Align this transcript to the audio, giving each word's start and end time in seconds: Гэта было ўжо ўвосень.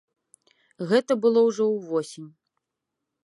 Гэта 0.91 1.17
было 1.27 1.39
ўжо 1.49 1.63
ўвосень. 1.75 2.29